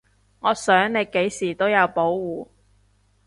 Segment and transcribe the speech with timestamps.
[0.39, 2.47] 我想你幾時都有保護